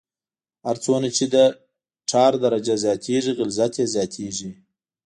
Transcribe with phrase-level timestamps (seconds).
[0.65, 1.35] هر څومره چې د
[2.09, 4.51] ټار درجه زیاتیږي غلظت یې زیاتیږي